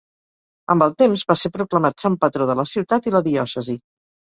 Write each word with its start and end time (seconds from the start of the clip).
Amb 0.75 0.85
el 0.85 0.95
temps, 1.01 1.25
va 1.33 1.37
ser 1.43 1.53
proclamat 1.59 2.07
sant 2.07 2.19
patró 2.27 2.51
de 2.53 2.59
la 2.65 2.69
ciutat 2.75 3.11
i 3.15 3.19
la 3.21 3.27
diòcesi. 3.33 3.83